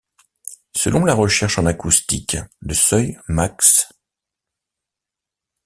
[0.75, 3.93] Selon la recherche en acoustique, le seuil max.